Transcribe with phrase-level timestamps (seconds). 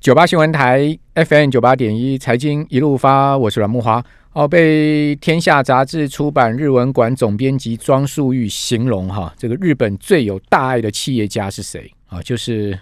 [0.00, 4.02] 九八新闻台 FM 九八点一财经一路发，我是阮木华。
[4.32, 12.22] 哦，被《天下》杂志出版日文馆总编辑庄树玉形容哈，这个日本最有大爱的企业家是谁啊？
[12.22, 12.78] 就是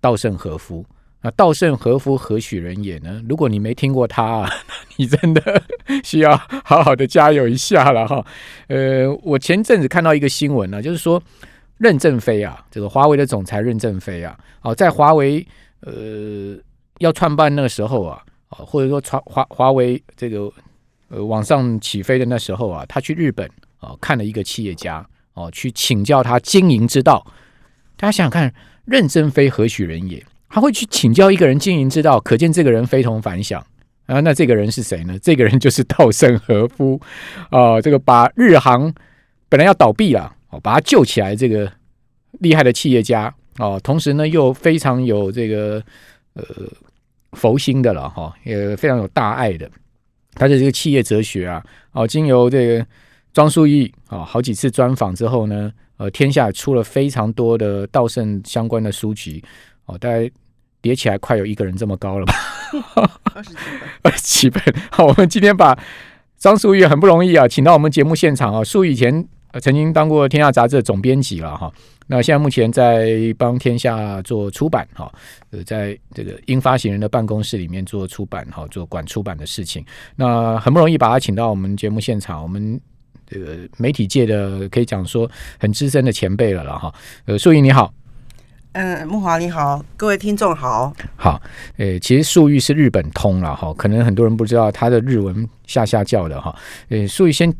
[0.00, 0.84] 稻盛和夫。
[1.22, 3.22] 那稻盛和夫何许人也呢？
[3.28, 4.50] 如果你没听过他，
[4.98, 5.62] 你真的
[6.02, 8.26] 需要好好的加油一下了哈。
[8.66, 11.22] 呃，我前阵子看到一个新闻呢，就是说
[11.78, 15.46] 任正非啊，这个华为的总裁任正非啊，哦，在华为。
[15.86, 16.58] 呃，
[16.98, 20.52] 要创办那个时候啊，啊，或者说华华华为这个
[21.08, 27.24] 呃往上起飞的那时候啊，他去日本啊看了一个企业家哦，去请教他经营之道。
[27.96, 28.52] 大家想想看，
[28.84, 30.20] 任正非何许人也？
[30.48, 33.64] 他会去请教一个人经营之道，可见这个人非同凡响
[34.06, 34.18] 啊。
[34.20, 35.16] 那这个人是谁呢？
[35.22, 37.00] 这个人就是稻盛和夫
[37.50, 37.80] 啊。
[37.80, 38.92] 这个把日航
[39.48, 41.72] 本来要倒闭了，哦，把他救起来，这个
[42.40, 43.32] 厉害的企业家。
[43.58, 45.82] 哦，同时呢，又非常有这个
[46.34, 46.44] 呃
[47.32, 49.70] 佛心的了哈，也非常有大爱的。
[50.34, 52.86] 他的这个企业哲学啊，哦，经由这个
[53.32, 59.42] 庄树义啊好几次专访之后呢，呃，天下出了非常多的道圣相关的书籍
[59.86, 60.30] 哦，大概
[60.82, 62.34] 叠起来快有一个人这么高了吧？
[63.32, 63.72] 二十几本，
[64.02, 64.62] 二十几本。
[64.90, 65.78] 好，我们今天把
[66.36, 68.62] 张树义很不容易啊，请到我们节目现场啊。
[68.62, 69.26] 树以前
[69.60, 71.72] 曾经当过天下杂志的总编辑了哈。
[72.08, 75.12] 那现在目前在帮天下做出版哈，
[75.50, 79.84] 呃，在这个英发行人的办公室里面做出版哈，做管出版的事情。
[80.14, 82.80] 那很不容易把他请到我们节目现场，我们
[83.26, 86.94] 这个媒体界的可以讲说很资深的前辈了了哈。
[87.24, 87.92] 呃，素玉你好，
[88.74, 91.42] 嗯，木华你好，各位听众好，好，
[91.76, 96.56] 呃，其实素玉是日本通了哈，可能很多人不知道他的日文下下叫的哈。
[96.88, 97.52] 呃，素玉先，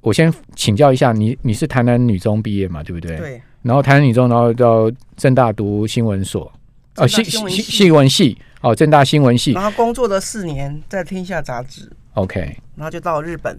[0.00, 3.18] 我先请教一下你，你是台南女中毕业嘛，对不对？
[3.18, 3.42] 对。
[3.62, 6.50] 然后台南女中，然后到正大读新闻所，
[6.96, 9.52] 哦，新新新闻系，哦，正大新闻系。
[9.52, 12.56] 然后工作了四年，在天下杂志，OK。
[12.74, 13.56] 然后就到日本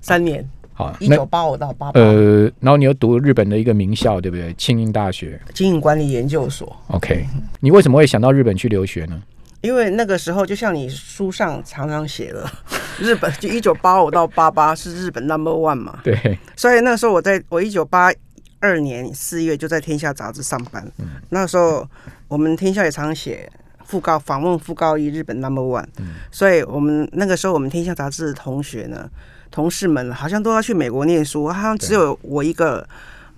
[0.00, 2.00] 三年，好，一九八五到八八。
[2.00, 4.52] 呃，然后你又读日本的一个名校，对不对？
[4.54, 7.24] 庆应大学经营管理研究所，OK。
[7.60, 9.22] 你为什么会想到日本去留学呢？
[9.60, 12.50] 因为那个时候，就像你书上常常写的，
[12.98, 16.36] 日本就一九八五到八八是日本 Number One 嘛，对。
[16.56, 18.12] 所以那时候我在我一九八。
[18.60, 20.86] 二年四月就在《天下》杂志上班。
[20.98, 21.88] 嗯那时候
[22.28, 23.50] 我们《天下》也常写
[23.84, 25.86] 副高访问副高一日本 Number One。
[25.98, 29.10] 嗯所以我们那个时候我们《天下》杂志的同学呢，
[29.50, 32.86] 同事们好像都要去美国念书，好像只有我一个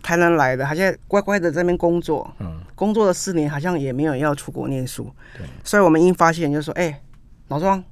[0.02, 2.28] 台南来的，好像乖乖的在那边工作。
[2.40, 5.08] 嗯，工作了四年，好像也没有要出国念书。
[5.38, 7.00] 对，所以我们一发现就说：“哎，
[7.48, 7.82] 老庄，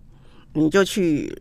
[0.55, 1.41] 你就去。”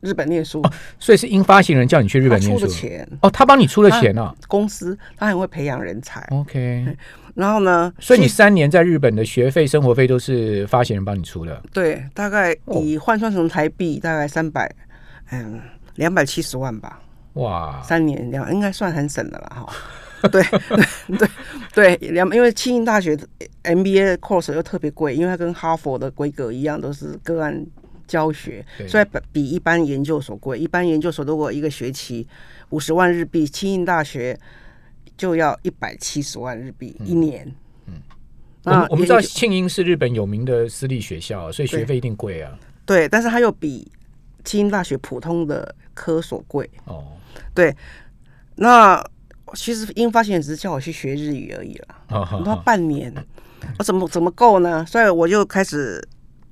[0.00, 0.62] 日本念书，
[0.98, 2.60] 所以是因发行人叫你去日本念书。
[2.60, 4.34] 出的钱哦，他帮你出了钱啊。
[4.46, 6.20] 公司他很会培养人才。
[6.30, 6.96] OK，
[7.34, 7.92] 然后呢？
[7.98, 11.62] 所以你三年在日本的学费、生活费都是发行人帮你出的。
[11.72, 14.72] 对，大概以换算成台币，大概三百，
[15.30, 15.60] 嗯，
[15.96, 17.00] 两百七十万吧。
[17.34, 19.66] 哇，三年两应该算很省的了哈。
[20.32, 20.42] 对
[21.16, 21.28] 对
[21.72, 23.16] 对，两因为清英大学
[23.62, 27.64] MBA course 又特别贵，因为它跟哈佛的规格一样，都是个案。
[28.08, 30.58] 教学，所以比一般研究所贵。
[30.58, 32.26] 一般研究所如果一个学期
[32.70, 34.36] 五十万日币，清应大学
[35.16, 37.46] 就要一百七十万日币一年。
[37.86, 38.00] 嗯，
[38.64, 42.58] 那我们知道庆英是日本有名的私立学校，所以学费一定贵啊。
[42.86, 43.88] 对，但是它又比
[44.42, 46.68] 清英大学普通的科所贵。
[46.86, 47.04] 哦，
[47.54, 47.76] 对。
[48.56, 49.00] 那
[49.54, 52.42] 其实英发现只是叫我去学日语而已了。
[52.44, 53.14] 那半年，
[53.78, 54.84] 我 怎么怎么够呢？
[54.86, 56.02] 所以我就开始。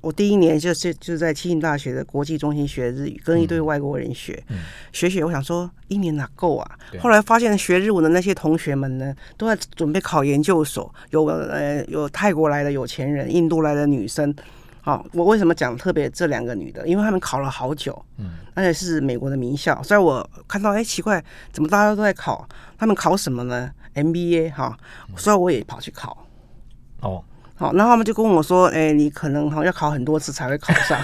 [0.00, 4.40] 我第一年就是就是在清应大学的国际中心学日语，跟一堆外国人学
[4.92, 5.24] 学学。
[5.24, 6.78] 我想说一年哪够啊？
[7.00, 10.94] 后来发现学日文的那些同学们呢，都在准备考研究所。
[11.10, 14.32] 有呃有泰国来的有钱人，印度来的女生。
[14.80, 16.86] 好，我为什么讲特别这两个女的？
[16.86, 19.82] 因为她们考了好久，嗯，而且是美国的名校。
[19.82, 21.20] 所以我看到哎奇怪，
[21.50, 22.48] 怎么大家都在考？
[22.78, 24.78] 他们考什么呢？MBA 哈，
[25.16, 26.24] 所以我也跑去考。
[27.00, 27.24] 哦。
[27.56, 31.03] 好，然后他们就跟我说：“哎，你可能哈要考很多次才会考上。”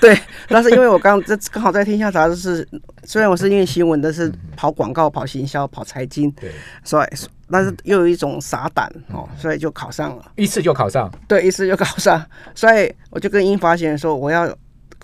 [0.00, 0.16] 对，
[0.48, 2.68] 但是因为我刚这刚好在天下杂志是，
[3.02, 6.52] 虽然我是念新闻的，是跑广告、跑行销、跑财经，对，
[6.84, 7.08] 所以
[7.50, 14.48] 但是又有一种傻胆哦，所以就考上了，一次就考上，对，一次就考上，所以我就跟英发先生说：“我要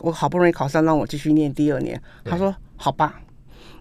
[0.01, 3.21] 我好不容易考上，让我继续念第二年。”他说：“好吧。”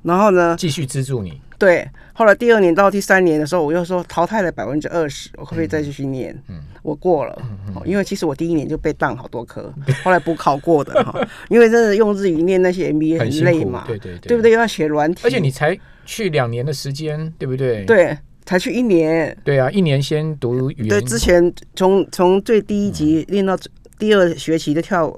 [0.02, 0.56] 然后呢？
[0.58, 1.40] 继续资助你。
[1.58, 6.34] 对，后来第二年到第三年的时候，我又说淘汰了百分之二十，我可不可以再继续念？
[6.48, 7.42] 嗯，我过了，
[7.86, 9.74] 因为其实我第一年就被当好多科，
[10.04, 11.28] 后来补考过的哈。
[11.50, 14.52] 因为真的用日语念那些 MBA 很累嘛，对对对，对不对？
[14.52, 17.84] 要写软体，而且你才去两年的时间，对不对？
[17.86, 18.16] 对，
[18.46, 19.36] 才去一年。
[19.44, 20.90] 对啊，一年先读语言。
[20.90, 23.58] 对，之前从从最低一级练到
[23.98, 25.12] 第二学期的跳，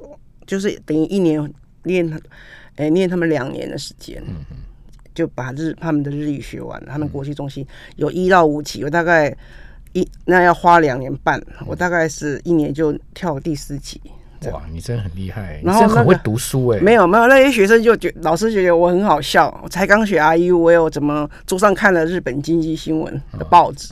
[0.48, 1.54] 就是等于一年
[1.84, 2.10] 练，
[2.78, 4.24] 哎，练他们两年的时间，
[5.16, 6.80] 就把日他们的日语学完。
[6.86, 7.66] 他们国际中心
[7.96, 9.36] 有一到五级，我大概
[9.94, 14.00] 一那要花两年半，我大概是一年就跳第四级。
[14.52, 16.80] 哇，你真的很厉害，你真的很会读书哎！
[16.80, 23.92] 没有没有，那些学生就觉老师觉得我很好笑，我才刚学 IU，我有怎么桌上看了日本经济新闻的报纸，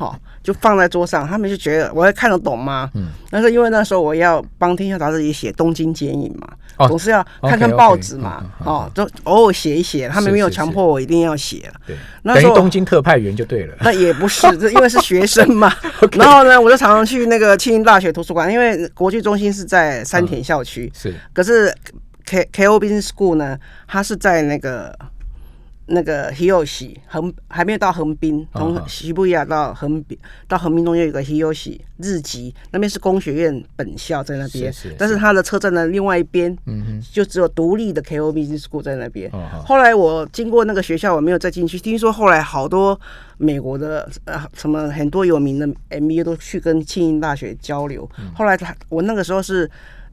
[0.00, 0.18] 好。
[0.42, 2.90] 就放在桌上，他们就觉得我会看得懂吗？
[2.94, 11.74] 嗯，但是因为那时候我要帮《天下杂志》也写东京剪影嘛，总是要看看报纸嘛，哦，就偶尔写一写，他们没有强迫我一定要写了。
[11.86, 13.76] 对，等于东京特派员就对了。
[13.80, 15.70] 那也不是，这因为是学生嘛。
[16.16, 21.14] 然后呢，我就常常去那个庆应大学图书馆，因为国际中心是在山田校区，是。
[21.34, 21.70] 可是
[22.24, 24.98] K K O Business School 呢，它是在那个。
[25.90, 30.16] 那个 Hiyoshi 横还没有到横滨，从西部亚到横滨
[30.46, 39.30] 到横滨中间有个 Hiyoshi 日籍，那边是工学院本校在那边，但是它的车站的另外一边，嗯就只有独立的 KOB School 在那边。
[39.66, 41.78] 后来我经过那个学校，我没有再进去。
[41.78, 42.98] 听说后来好多
[43.36, 48.08] 美国的呃什么很多有名的 MBA 都去跟庆应大学交流。
[48.34, 49.70] 后来他我那个时候是。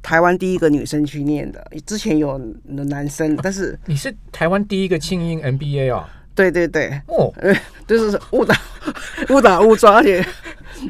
[0.08, 6.06] 台湾第一个女生去念的，之前有男生，但是你是台湾第一个庆应 MBA 哦？
[6.34, 7.30] 对对对，哦，
[7.86, 8.58] 就是误打
[9.28, 10.26] 误打误撞，而 且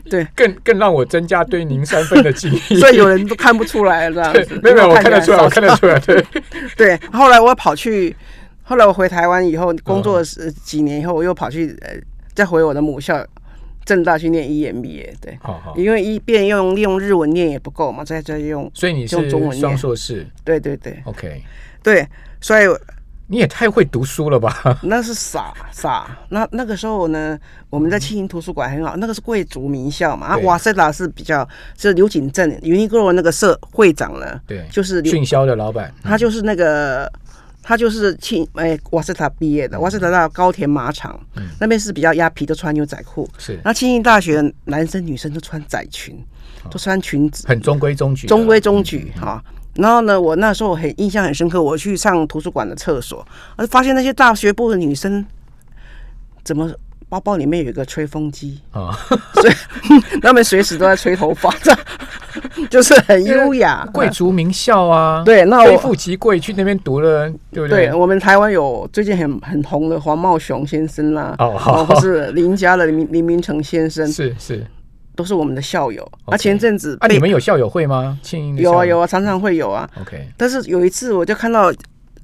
[0.07, 2.79] 对，更更让我增加对您三分的敬意。
[2.79, 6.23] 所以有人都看不出来这样子，没有没有，我看得出来，我看得出来，对
[6.75, 6.99] 对。
[7.11, 8.15] 后来我跑去，
[8.61, 11.95] 后来我回台湾以后工作是几年以后，我又跑去呃，
[12.35, 13.25] 再回我的母校。
[13.87, 15.39] 正大去念 EMBA，对，
[15.77, 21.41] 因为一遍用用日文念也不够嘛，再再用，所以你是中文双硕士，对对对，OK，
[21.81, 22.05] 对，
[22.41, 22.65] 所以
[23.27, 24.53] 你也太会读书了吧？
[24.83, 27.39] 那是傻傻，那那个时候呢，
[27.69, 31.47] 我们在青云图书馆很好，那个是贵族名校嘛，啊，瓦塞达是比较
[31.77, 37.09] 是刘景正，Uniqlo 那个社会长呢，对，就是迅销的老板，他就是那个。
[37.67, 41.19] 他就是庆哎瓦斯塔毕业的，瓦斯塔到高田马场，
[41.59, 43.29] 那边是比较压皮，都穿牛仔裤。
[43.37, 46.17] 是，那庆应大学男生女生都穿窄裙，
[46.71, 49.43] 都穿裙子，很中规中矩，中规中矩哈。
[49.73, 53.27] 然后呢，我那时候很印象很深刻，我去上图书馆的厕所，
[53.57, 55.25] 而发现那些大学部的女生
[56.45, 56.71] 怎么？
[57.09, 58.91] 包包里面有一个吹风机啊，
[59.35, 59.53] 所以
[60.21, 61.73] 他们随时都在吹头发，这
[62.69, 63.87] 就是很优雅。
[63.93, 67.87] 贵族名校啊，对，那非富即贵，去那边读了，对不对？
[67.87, 71.51] 对我们台湾有最近很很红的黄茂雄先生啦，哦，
[71.87, 74.65] 或是林家的林林明成先生，是是，
[75.15, 76.05] 都是我们的校友。
[76.25, 78.19] 啊，前阵子啊，你们有校友会吗？
[78.57, 79.89] 有啊有啊，常常会有啊。
[80.01, 81.71] OK，但是有一次我就看到。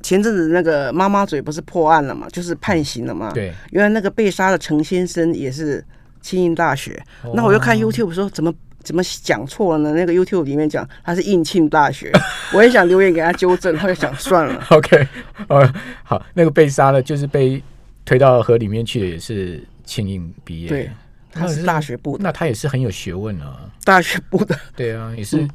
[0.03, 3.31] 前阵子那个妈妈嘴不是破案了嘛，就是判刑了嘛。
[3.31, 5.83] 对，原来那个被杀的陈先生也是
[6.21, 7.01] 清应大学。
[7.33, 8.53] 那我又看 YouTube 说怎么
[8.83, 9.95] 怎么讲错了呢？
[9.95, 12.11] 那个 YouTube 里面讲他是应庆大学，
[12.53, 14.61] 我也想留言给他纠正，他就想算了。
[14.69, 15.07] OK，
[15.47, 15.73] 呃，
[16.03, 17.63] 好，那个被杀的，就是被
[18.03, 20.67] 推到河里面去的，也是清应毕业。
[20.67, 20.91] 对，
[21.31, 23.61] 他是大学部，那他也是很有学问啊。
[23.85, 25.47] 大学部的，对啊，也是。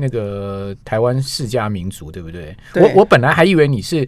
[0.00, 2.56] 那个台湾世家民族，对不对？
[2.74, 4.06] 我我本来还以为你是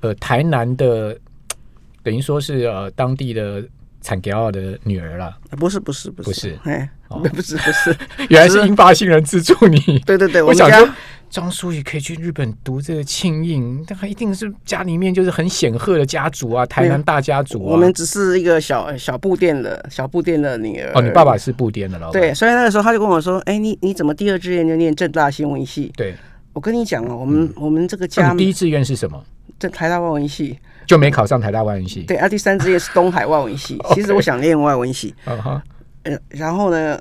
[0.00, 1.16] 呃台南的，
[2.02, 3.62] 等于说是呃当地的
[4.02, 5.36] 产给奥的女儿啦。
[5.50, 7.96] 不是不是不是不是，哎，不是 不是，
[8.28, 9.78] 原来是英发新人资助你。
[10.00, 10.88] 对对对， 我想说。
[11.30, 17.62] 张淑仪可以去日本读这个庆应，他一定是家里面就是很显赫的家族啊，台南大家族。
[17.62, 20.92] 我们只是一个小小布店的小布店的女儿。
[20.94, 22.20] 哦，你爸爸是布店的老板。
[22.20, 26.14] 对，所以那个时候他就跟我说：“哎，你你怎么第二志愿就念正大新闻系？”对，
[26.52, 29.22] 我跟你讲啊，我们我们这个家第一志愿是什么？
[29.58, 32.02] 在台大外文系，就没考上台大外文系。
[32.02, 33.78] 对啊，第三志愿是东海外文系。
[33.94, 35.14] 其实我想念外文系。
[35.26, 35.62] 嗯哼。
[36.04, 36.98] 嗯，然后呢，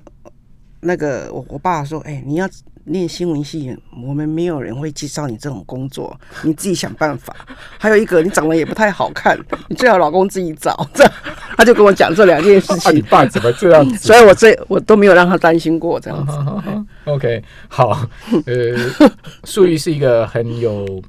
[0.82, 2.50] 那个我我爸说：“哎，你要。”
[2.88, 7.36] 念新闻系，我们没有人会介绍你这种工作，你自己想办法。
[7.78, 10.76] 还有一个，你长得也不太好看，你最好老公自己找。
[10.94, 11.06] 这
[11.58, 12.96] 他就跟我讲这两件事情。
[12.96, 14.08] 你爸怎么这样子？
[14.08, 16.34] 所以我这我都没有让他担心过这样子。
[17.06, 17.90] OK，好，
[18.46, 19.10] 呃，
[19.44, 21.02] 素玉是一个很有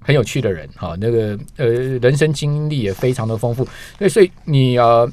[0.00, 3.66] 很有趣的人，哈，那个呃，人生经历也非常的丰富。
[3.98, 5.10] 那所以你呃。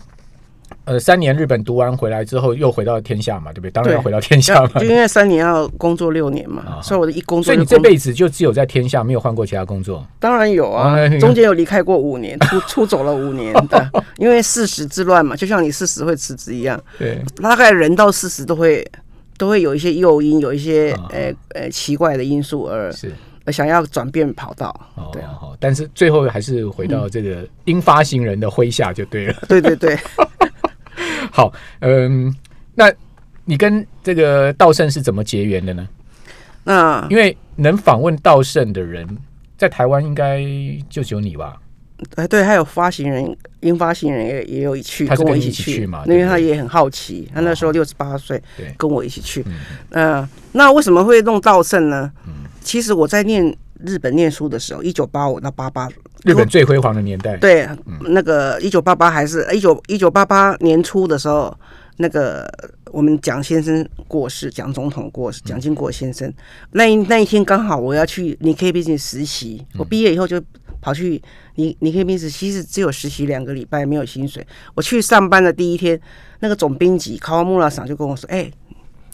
[0.85, 3.71] 呃，三年日本读完回来之后，又回到天下嘛，对不对？
[3.71, 4.79] 当然要回到天下嘛。
[4.79, 10.05] 就因为三年要工作六年嘛，所以我的一工作，所以你这辈子就只有在天下，没有换过其他工作。
[10.19, 16.77] 当然有啊，中间有离开过五年，出 出走了五年的，因为四十之乱嘛，就像你四十会辞职一样。
[16.99, 18.85] 对，大概人到四十都会
[19.37, 23.09] 都会有一些诱因，有一些呃呃奇怪的因素而是
[23.53, 24.77] 想要转变跑道。
[25.13, 29.35] 对啊，但是最后还是回到这个英发行人的麾下就对了。
[29.47, 29.97] 对 对对。
[31.35, 32.31] 好，嗯，
[32.75, 32.93] 那
[33.45, 35.87] 你跟这个道圣是怎么结缘的呢？
[36.63, 39.17] 那因为能访问道圣的人，
[39.57, 40.43] 在台湾应该
[40.87, 41.59] 就只有你吧？
[42.15, 48.39] 哎，对，还有发行人，英发行人也也有去，跟我一起去嘛，因为他也很好奇，他那时候六十八岁，
[48.77, 49.43] 跟我一起去。
[49.89, 52.11] 嗯，那为什么会弄道圣呢？
[52.27, 53.43] 嗯，其实我在念
[53.83, 55.89] 日本念书的时候，一九八五到八八，
[56.23, 57.37] 日本最辉煌的年代。
[57.37, 57.67] 对，
[58.09, 61.55] 那个一九八八还是一九一九八八年初的时候，
[61.97, 62.49] 那个
[62.91, 66.31] 我们蒋先生过世，蒋总统过世，蒋经国先生
[66.71, 70.41] 那一那一天刚好我要去，你可以毕竟实习，我毕业以后就。
[70.81, 71.21] 跑去
[71.55, 74.45] 你你可以面试，其实只有实习两个礼拜，没有薪水。
[74.75, 75.97] 我去上班的第一天，
[76.41, 78.51] 那个总编辑卡瓦穆拉桑就跟我说：“哎，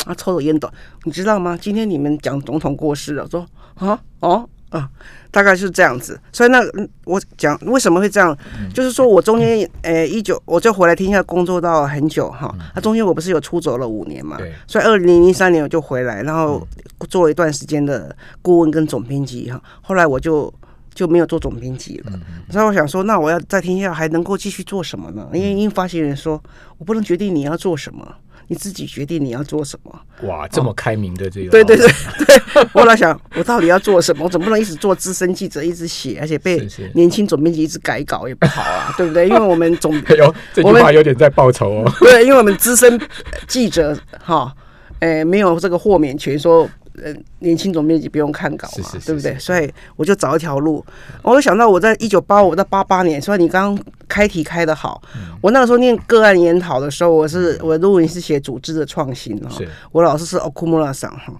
[0.05, 0.67] 啊，抽着烟斗，
[1.03, 1.55] 你知道吗？
[1.61, 3.45] 今天你们讲总统过世了。”说
[3.77, 4.89] ：“啊，哦，啊，
[5.31, 6.61] 大概是这样子。”所以那
[7.05, 8.37] 我讲为什么会这样，
[8.73, 12.53] 就是说我中间诶一九我就回来天下工作到很久哈。
[12.75, 14.37] 那中间我不是有出走了五年嘛？
[14.67, 16.67] 所以二零零三年我就回来，然后
[17.09, 19.61] 做了一段时间的顾问跟总编辑哈。
[19.81, 20.53] 后来我就。
[20.95, 22.11] 就没有做总编辑了，
[22.49, 25.29] 所以我想说，那我要在天下还能够继续做什么呢？
[25.31, 26.41] 因为因发行人说，
[26.77, 28.05] 我不能决定你要做什么，
[28.49, 30.01] 你自己决定你要做什么。
[30.27, 31.87] 哇，这么开明的这个，对对对
[32.25, 34.25] 对，我在想，我到底要做什么？
[34.25, 39.29] 我总不能一直做资深记者，一直写，而且被年轻总编辑一直改稿也不好啊，对不对？
[39.29, 41.93] 因为我们总， 哎呦，这句话有点在报仇哦。
[41.99, 42.99] 对，因为我们资深
[43.47, 44.51] 记者哈，
[44.99, 46.67] 哎，没有这个豁免权说。
[47.03, 49.37] 呃，年轻总编辑不用看稿嘛，对不对？
[49.39, 50.83] 所以我就找一条路。
[51.21, 55.01] 我就想到我在一九八五到八八年，所以你刚刚开题开的好。
[55.41, 59.49] 我那个时候念个案研讨的时候，我是我的论文是写组织的创新哈。
[59.91, 61.33] 我老师是 Okumura 桑哈。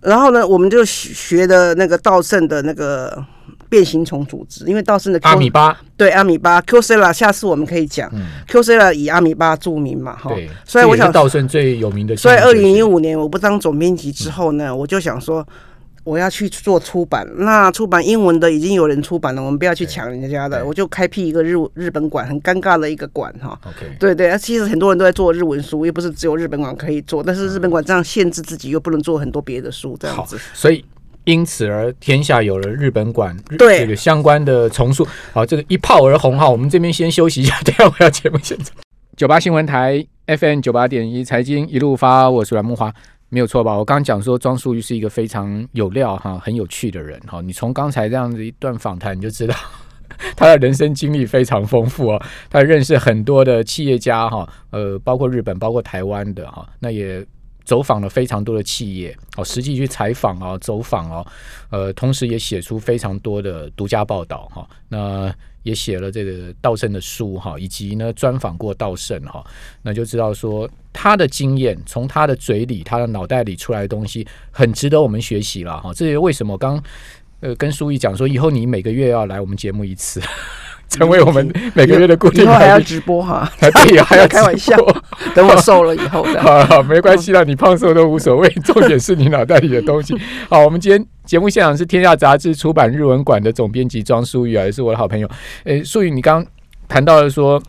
[0.00, 3.24] 然后呢，我们就学的那个稻盛的那个。
[3.68, 8.10] 变形虫组织，因为道森的阿米巴，对阿米巴 Q C 啦，下次我们可以讲
[8.46, 10.30] Q C 啦，以阿米巴著名嘛，哈。
[10.64, 12.16] 所以我想道森最有名的。
[12.16, 15.46] 所以二零一五年我不当总编辑之后呢，我就想说
[16.04, 17.28] 我要去做出版。
[17.36, 23.58] 那出版英文的已经有人出版了，我们不要去抢人家的，我就开辟一个日日本馆，很尴尬的一个馆哈。
[23.66, 30.38] OK，对对，其实很多人都在做日文书，又不是只有日本馆可以做，但是日本馆这样限制自己，又不能做很多别的书，这样子。
[30.54, 30.82] 所以。
[31.28, 36.48] 因此而天下有了日本馆对这个相关的重塑，好，这个一炮而红哈。
[36.48, 38.74] 我们这边先休息一下，等下我要节目现场。
[39.14, 42.90] 九八新闻台 FM 九八点一财经一路发，我是阮木华，
[43.28, 43.76] 没有错吧？
[43.76, 47.42] 我刚刚讲说庄淑玉是一个非常有料哈、很有趣的人哈。
[47.42, 49.54] 你从刚才这样子一段访谈，你就知道
[50.34, 52.22] 他的人生经历非常丰富哦。
[52.48, 57.22] 他认识很多的企业家哈，呃，包括日本，包括台湾的哈，那也。
[57.68, 61.26] 走访了非常多的企业，哦，实际去采访啊，走访哦，
[61.68, 64.66] 呃，同时也写出非常多的独家报道哈。
[64.88, 65.30] 那
[65.64, 69.44] 也写了这个道圣的书哈，以及呢专访过道圣哈，
[69.82, 75.92] 那就知道说他的经验，从他的嘴里、他的脑袋里出来的东西，很值得我们学习了哈。
[75.92, 76.56] 这是为什么？
[76.56, 76.82] 刚
[77.40, 80.22] 呃跟书毅讲说，以后你每个月要来我们节目一次。
[80.98, 82.44] 成为我们每个月的固定。
[82.44, 83.50] 以后还要直播哈？
[83.60, 84.76] 对，还要 开玩笑。
[85.34, 86.40] 等我瘦了以后的。
[86.42, 90.14] 好，没关系啦，你胖瘦都无所谓，重点是你脑袋里的东西。
[90.48, 95.28] 好，我们今天节目现场是天下杂志出版日文馆的总编辑庄淑玉啊，也是我的好朋友。
[95.64, 96.44] 诶，淑玉，你刚
[96.88, 97.62] 谈到了说。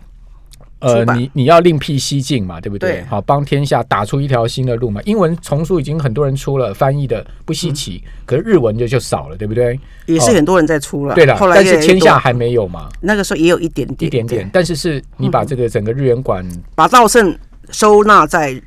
[0.79, 3.03] 呃，你你要另辟蹊径嘛，对不对？
[3.09, 5.01] 好，帮天下打出一条新的路嘛。
[5.03, 9.77] 英文丛书已经很多人出了，翻译的不稀奇，可是日文就就少了，对不对？
[10.05, 11.35] 也是很多人在出了，对的。
[11.53, 12.89] 但是天下还没有嘛。
[13.01, 14.49] 那个时候也有一点点，一点点。
[14.53, 17.37] 但是是你把这个整个日元馆，把稻盛
[17.71, 18.61] 收纳在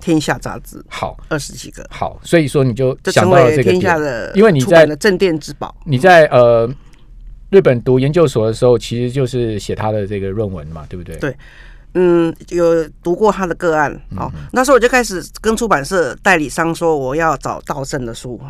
[0.00, 2.18] 天下杂志，好，二十几个，好。
[2.22, 6.66] 所以说你就想到了这个天下的，因为你在镇店之宝，你在呃。
[7.50, 11.16] 日本读研究所的时候，其实就是写他的这个论文嘛，对不对？
[11.16, 11.36] 对，
[11.94, 14.00] 嗯，有读过他的个案。
[14.14, 18.40] 好，那时候我就开始跟出版社代理商说，我要找道圣的书，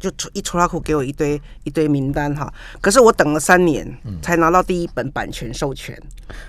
[0.00, 2.52] 就出一出拉库给我一堆一堆名单哈。
[2.80, 3.86] 可是我等了三年
[4.20, 5.96] 才拿到第一本版权授权，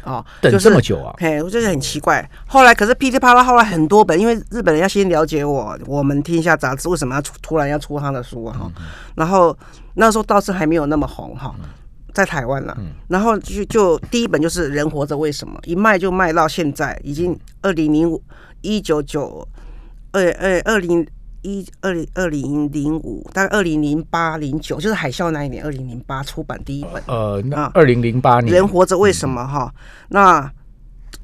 [0.03, 1.13] 哦，等这么久啊？
[1.19, 2.27] 嘿，我就是很奇怪。
[2.47, 8.57] 后来可是噼里啪啦，后来很多本，因为日本人要先了解我，我们天下杂志为什么要出突然要出他的书啊？
[8.57, 8.71] 哈，
[9.13, 9.55] 然后
[9.93, 11.53] 那时候倒是还没有那么红哈。
[12.13, 18.21] 在台湾了，然后就就第一本就是《人活着为什么》，一卖就卖到现在，已经二零零五
[18.61, 19.47] 一九九
[20.11, 21.07] 二二二零
[21.41, 27.01] 一二零二零零五，大概二零零八零九，就是海啸那一年，二零零八出版第一本。
[27.07, 29.73] 呃，那二零零八年，《人活着为什么》哈，
[30.09, 30.51] 那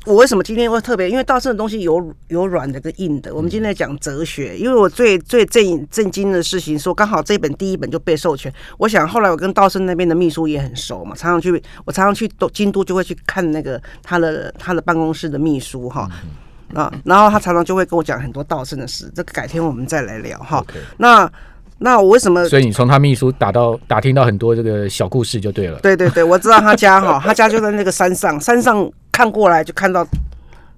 [0.06, 1.10] 我为什么今天会特别？
[1.10, 3.34] 因为道圣的东西有有软的跟硬的。
[3.34, 8.54] 我们今天讲哲学，因为我最最震震惊的事情，说刚好这本第一本就被授权。
[8.78, 11.52] 我想后来我跟道圣那边的秘书也很熟嘛，常常去
[11.86, 16.08] 我常常去都京都就会去看那个他的他的办公室的秘书哈
[16.74, 19.12] 啊，然后他常常就会跟我讲很多道圣的事。
[19.16, 20.64] 这个改天我们再来聊哈。
[20.98, 21.30] 那。
[21.78, 22.48] 那我为什么？
[22.48, 25.78] 所以你从他秘书打到打听到很多这个小故事就对了。
[25.80, 30.05] 对对对，我知道他家哈，他家就在那个山上，山上看过来就看到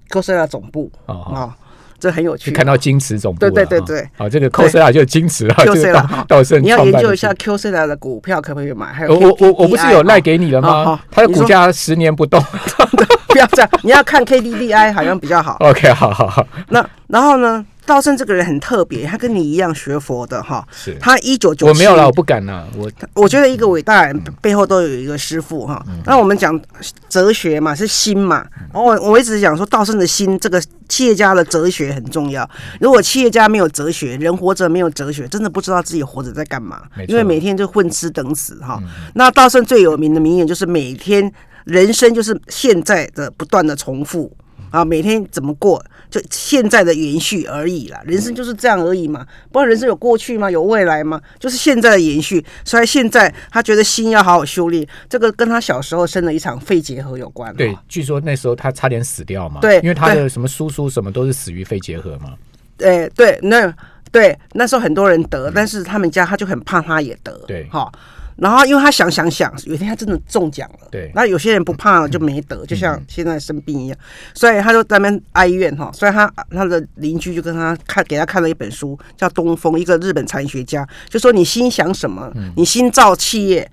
[0.08, 1.52] 科斯拉总部啊，
[1.98, 2.52] 这很有趣。
[2.52, 5.92] 看到金池总部，对对对对，好，这个 c o s l a 就是金池啊， 就是
[6.28, 6.62] 道盛。
[6.62, 7.34] 你要研究一下
[7.72, 8.92] 拉的股票可不可以买？
[8.92, 11.00] 还有我我我不是有赖给你了吗？
[11.10, 12.40] 它的股价十年不动，
[13.26, 15.56] 不要这样，你要看 KDDI 好像比较好。
[15.68, 16.46] OK，好好好。
[16.68, 17.66] 那然后呢？
[17.88, 20.66] 道圣这个人很特别，他跟你一样学佛的哈。
[20.70, 20.94] 是。
[21.00, 22.68] 他一九九我没有了，我不敢了。
[22.76, 25.82] 我我觉得一个伟大人背后都有一个师傅哈。
[26.04, 26.60] 那我们讲
[27.08, 28.46] 哲学嘛，是心嘛。
[28.72, 32.48] 然后我一直讲说，道圣的心，这个企业家的哲学很重要。
[32.78, 36.82] 如果企业家没有哲学，人活着没有哲学，真的不知道自己活着在干嘛。
[37.08, 38.78] 因为每天就混吃等死哈。
[39.14, 41.32] 那道圣最有名的名言就是每天
[41.64, 44.30] 人生就是现在的不断的重复。
[44.70, 48.00] 啊，每天怎么过，就现在的延续而已啦。
[48.04, 50.50] 人生就是这样而已嘛，不然人生有过去吗？
[50.50, 51.20] 有未来吗？
[51.38, 52.44] 就是现在的延续。
[52.64, 57.54] 所以现在他觉得心要好好修炼，这个跟他小时候生了一场肺结核有关。
[57.56, 59.60] 对，据说那时候他差点死掉嘛。
[59.60, 62.34] 对，因为他的什么叔叔什么都是死于肺结核嘛。
[62.76, 63.74] 对对，那
[64.10, 67.32] 对那时候很多人得，但是他们家他就很怕他也得。
[67.46, 67.90] 对，哈。
[68.38, 70.88] 然后，因为他想想想，有一天他真的中奖了。
[70.90, 71.10] 对。
[71.14, 73.98] 那有些人不怕了就没得，就像现在生病一样，
[74.32, 75.90] 所以他就在那边哀怨哈。
[75.92, 83.68] 所以他他的邻居就跟他看，给他看了一本书，叫《东风》，一个日本禅学家就说：“你心想什么，你心造企业。”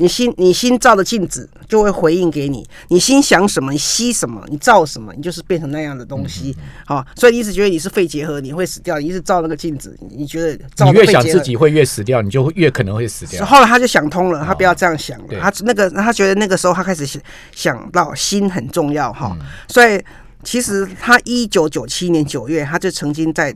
[0.00, 6.56] 你心你心照的镜子就会回应给你，你心想什么，你吸什么，你照什么，你就是变成那样的东西。
[6.86, 8.98] 好，所以一直觉得你是肺结核，你会死掉。
[8.98, 13.44] 你一直照那个镜子，你觉得你越想自己会越死掉，你就会越可能会死掉。
[13.44, 15.38] 后来他就想通了，他不要这样想了。
[15.38, 17.20] 他那个他觉得那个时候他开始想
[17.54, 19.36] 想到心很重要哈。
[19.68, 20.02] 所以
[20.42, 23.54] 其实他一九九七年九月，他就曾经在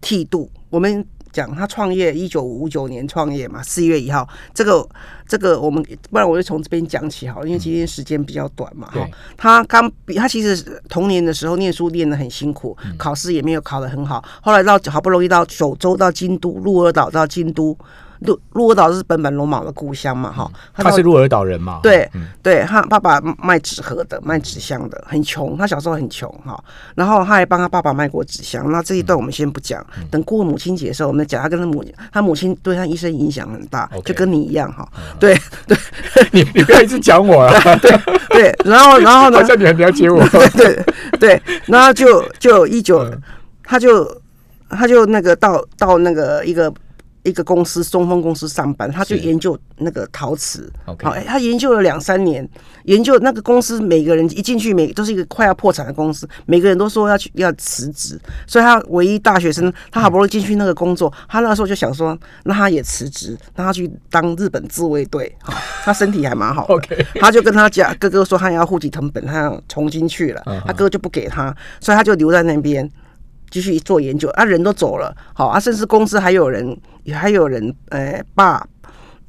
[0.00, 0.50] 剃度。
[0.70, 1.06] 我们。
[1.32, 4.86] 讲他创业一九五九年创业嘛，四月一号，这个
[5.26, 8.88] 这个我们不然我就从这边讲起好，因为今天时间比较短嘛。
[8.90, 17.76] 哈，他刚他其实童年的时候念书念得很辛苦，考试也没有考得很好，后来到好不容易到九州到京都鹿儿岛到京都。
[18.20, 22.10] 鹿鹿儿岛是本本龙马的故乡嘛，哈，他是鹿儿岛人嘛，对，
[22.42, 26.62] 对他爸爸卖纸盒的，卖纸箱的，很穷，他小时候很穷哈，
[26.94, 28.70] 然后他还帮他爸爸卖过纸箱。
[28.72, 34.88] 那这一段我们先不讲，等过母亲节的时候，我们讲他跟他母他母亲对他一生影响很大，就跟你一样哈，
[35.20, 35.76] 对对，
[36.32, 38.00] 你你不要一直讲我啊， 对
[38.30, 40.84] 对，然后然后呢，好像你很了解我， 对对
[41.20, 43.08] 对，然后就就一九，
[43.62, 44.20] 他就
[44.70, 46.72] 他就那个到到那个一个。
[47.22, 50.72] 一个公司，中丰公司上班，他就研究那个陶瓷。
[50.84, 52.48] 好，哎，他研究了两三年，
[52.84, 65.34] 研究那个公司，每个人一进去，每都是一个快要破产的公司，每个人都说要去要辞职，所以他唯一大学生，他好不容易进去那个工作，他那时候就想说，那他也辞职，让他去当日本自卫队。
[65.84, 72.88] 他身体还蛮好， OK，他就跟他讲，哥哥说他要户籍成本，他要重新去了，他哥就不给他，所以他就留在那边。
[73.50, 78.62] 继续做研究啊，人都走了，好啊，甚至公司还有人，也还有人，呃，罢，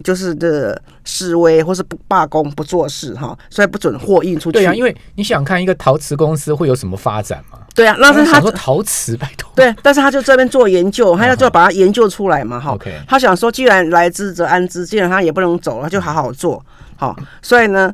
[0.04, 4.60] 就是的示威或是不罢工不做事哈，所以不准货运出去。
[4.60, 7.60] 对啊，因为你想看一个陶瓷公司会有什么发展吗？
[7.76, 9.52] 对啊，那是他说陶瓷，拜托。
[9.56, 12.72] 对，但是他就这边做研究， 他要就要把它研究出来嘛，哈。
[12.72, 12.94] OK。
[13.08, 16.64] 他想说，既然来之则安之，既然他也不能走了，就好好做
[16.98, 17.16] 好。
[17.42, 17.94] 所以呢，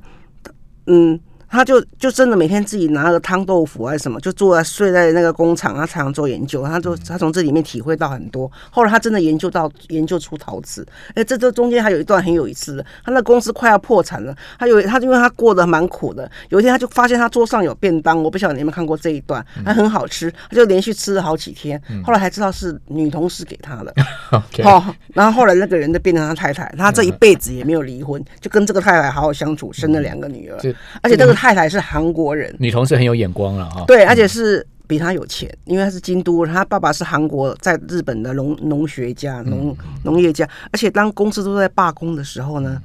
[0.87, 1.19] 嗯。
[1.49, 6.63] 他就就真的每天自己拿个汤豆腐还是什么，就坐在睡在那个工厂，他常常做研究。
[6.63, 8.51] 他就他从这里面体会到很多。
[8.69, 10.85] 后来他真的研究到研究出陶瓷。
[11.13, 12.85] 哎，这这中间还有一段很有意思的。
[13.03, 16.29] 他那公司快要破产了，他有他因为他过得蛮苦的。
[16.49, 20.33] 有一天他就发现他桌上有便当，我不晓得你有没有看过这一段，还很好吃。
[20.49, 21.81] 他就连续吃了好几天。
[22.03, 23.93] 后来才知道是女同事给他的。
[24.63, 30.57] 好，然后后来那个人就变成他太太，他这一辈子也没有离婚，就跟这个太太好好相处，生了两个女儿。
[31.01, 31.34] 而且这个。
[31.35, 33.83] 太太是韩国人，女同事很有眼光了哈。
[33.85, 40.49] 对，而且是比他有钱，因为他是京都，他爸爸是韩国在日本的农农学家、农农业家。
[40.71, 42.81] 而且当公司都在罢工的时候呢，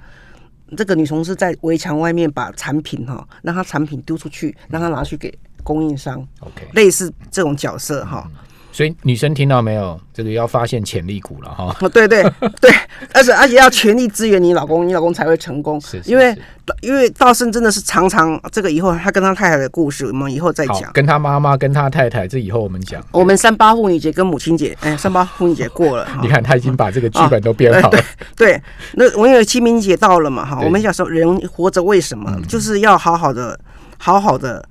[0.76, 5.32] 这个女同事在围墙外面把产品哈，让她产品丢出去，让她拿去给
[5.62, 6.26] 供应商。
[6.40, 8.30] OK，类似这种角色哈。
[8.72, 9.98] 所以女生听到没有？
[10.12, 11.74] 这个要发现潜力股了哈。
[11.80, 12.22] 哦，对对
[12.60, 12.70] 对，
[13.14, 15.80] 而且而且要全力支援你老公，你老公才会成功。
[15.80, 16.36] 是，因为
[16.82, 20.92] 因为道生真的是常常这个以后他跟他太太的故事，我们以后再讲。
[20.92, 23.02] 跟他妈妈跟他太太，这以后我们讲。
[23.12, 26.06] 我们三八妇女节跟母亲节，哎，三八妇女节过了。
[26.20, 28.00] 你看他已经把这个剧本都编好了。
[28.36, 28.60] 对，
[28.92, 33.58] 那我因为清明节到了嘛哈，我们想说人活着为什么就是要好好的
[33.98, 34.64] 好好的。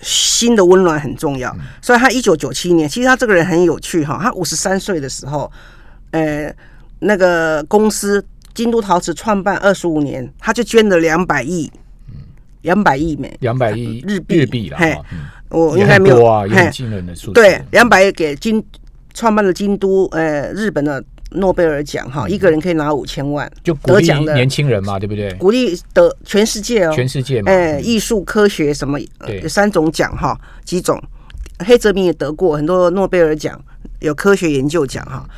[0.00, 4.18] 心的温暖很重要，所以他一九九七年，其实他这个人很有趣哈。
[4.22, 5.50] 他五十三岁的时候，
[6.10, 6.54] 呃，
[7.00, 11.70] 那个公司京都陶瓷创办二十五年，他就捐了两百亿，
[12.62, 14.78] 两百亿美，两百亿日币日币了。
[14.78, 14.96] 嘿，
[15.48, 17.32] 我应该没有啊，很惊人的数字。
[17.34, 18.64] 对，两百亿给京
[19.12, 21.02] 创办了京都，呃，日本的。
[21.32, 25.32] 诺贝尔奖哈，一个人可以拿五千万，就得奖的年轻人嘛，对不对？
[25.34, 28.98] 鼓励得全世界哦，全世界嘛，哎，艺术、科学什么，
[29.42, 31.00] 有三种奖哈，几种。
[31.60, 33.60] 黑泽明也得过很多诺贝尔奖，
[34.00, 35.28] 有科学研究奖哈，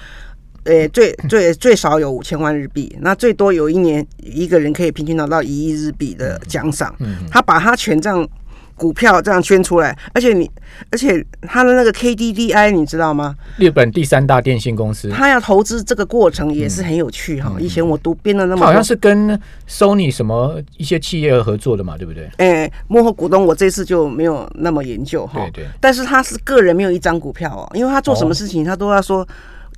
[0.65, 6.95] 呃，最最最少有五千万日币，那最多有一年一个人可以平均拿到一亿日币的奖赏。
[7.01, 8.29] 嗯，他把他全这样。
[8.77, 10.51] 股票这样圈出来，而且你，
[10.91, 13.37] 而且他的那个 KDDI 你知道吗？
[13.57, 17.55] 日本第三大电信公司，他要投资这个过程也是很有趣哈。
[17.59, 22.29] 以前我读编的那么，好像是跟 Sony 什么一些企业合作的嘛，对不对？
[22.39, 25.41] 哎，幕后股东我这次就没有那么研究哈。
[25.53, 25.67] 对对。
[25.81, 29.27] 但是他是个人没有一张股票哦，因为他做什么事情他都要说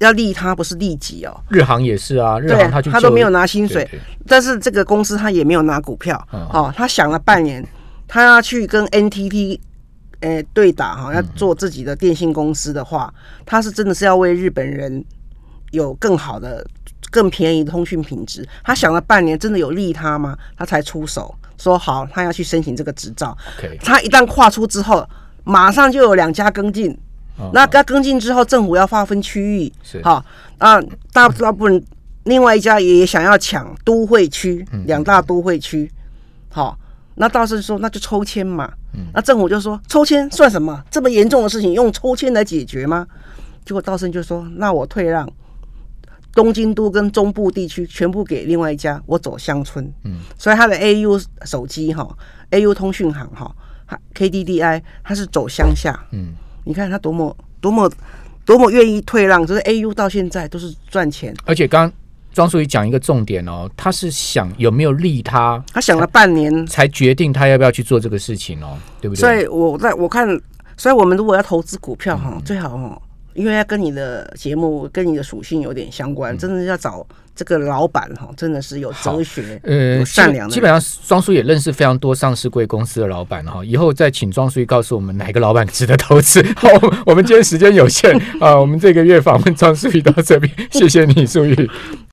[0.01, 1.35] 要利他，不是利己哦。
[1.51, 3.89] 日航也是啊，日航他他都没有拿薪水，
[4.27, 7.65] 但是这个公司他也没有拿股票哦，他想了半年。
[8.15, 9.59] 他要去跟 NTT
[10.21, 13.13] 诶对打哈，要做自己的电信公司的话，
[13.45, 15.05] 他是真的是要为日本人
[15.73, 16.65] 有更好的、
[17.11, 18.49] 更便宜的通讯品质。
[18.63, 20.39] 他想了半年，真的有利他吗？
[20.57, 23.37] 他才出手说好，他要去申请这个执照。
[23.81, 25.05] 他一旦跨出之后，
[25.43, 26.97] 马上就有两家跟进。
[27.53, 29.73] 那他跟进之后，政府要划分区域，
[30.05, 30.25] 好
[30.59, 30.81] 啊，
[31.13, 31.85] 大大部分
[32.23, 35.91] 另外一家也想要抢都会区，两大都会区，
[36.49, 36.79] 好。
[37.17, 40.83] 那道士说：“那就抽签嘛。”嗯那政府就说：“抽签算什么？
[40.91, 43.07] 这么严重的事情用抽签来解决吗？”
[43.65, 45.29] 结果道生就说：“那我退让，
[46.33, 52.07] 东京都跟中部地区全部给另外一家，我走乡村。”嗯，所以他的 AU 手机哈
[52.51, 53.55] ，AU 通讯行哈
[54.15, 55.99] ，KDDI 他是走乡下。
[56.13, 57.91] 嗯，你看他多么多么
[58.45, 61.91] 多么愿意退让，就是 AU 到现在都是赚钱，而且刚。
[62.35, 69.21] 庄淑仪讲一个重点哦，他是想有没有利他，他想了半年才决定他要不要去做这个事情哦，对不对？
[69.21, 70.29] 所以我在我看，
[70.77, 73.01] 所以我们如果要投资股票哈，最好哈，
[73.35, 77.07] 因为要跟你的节目跟你的属性有点相关，真的要找。
[77.37, 80.49] 这个老板哈，真的是有哲学，呃，善良。
[80.49, 83.61] 基本上，庄叔也认识非常多上市贵公司的老板哈。
[83.65, 86.41] 以后再请庄叔告诉我们哪个老板值得投资。
[86.55, 86.69] 好，
[87.05, 91.69] 我们今天时间有限啊，我们这个月访问庄淑玉到这边，谢谢你，淑玉。